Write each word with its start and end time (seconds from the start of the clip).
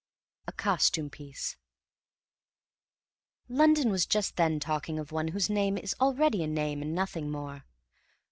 A 0.47 0.51
COSTUME 0.51 1.11
PIECE 1.11 1.57
London 3.47 3.91
was 3.91 4.07
just 4.07 4.35
then 4.35 4.59
talking 4.59 4.97
of 4.97 5.11
one 5.11 5.27
whose 5.27 5.47
name 5.47 5.77
is 5.77 5.95
already 6.01 6.43
a 6.43 6.47
name 6.47 6.81
and 6.81 6.95
nothing 6.95 7.29
more. 7.29 7.65